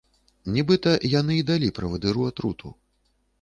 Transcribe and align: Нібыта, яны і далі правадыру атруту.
Нібыта, 0.55 0.93
яны 1.19 1.37
і 1.41 1.43
далі 1.51 1.69
правадыру 1.81 2.27
атруту. 2.31 2.73